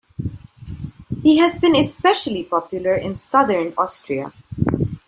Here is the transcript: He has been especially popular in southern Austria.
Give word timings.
He 1.21 1.37
has 1.37 1.59
been 1.59 1.75
especially 1.75 2.41
popular 2.43 2.95
in 2.95 3.15
southern 3.15 3.71
Austria. 3.77 4.33